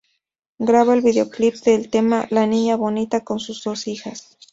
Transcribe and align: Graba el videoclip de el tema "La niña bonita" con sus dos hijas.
Graba 0.69 0.95
el 0.95 1.01
videoclip 1.03 1.53
de 1.59 1.75
el 1.75 1.91
tema 1.91 2.25
"La 2.31 2.47
niña 2.47 2.75
bonita" 2.75 3.23
con 3.23 3.39
sus 3.39 3.63
dos 3.63 3.85
hijas. 3.87 4.35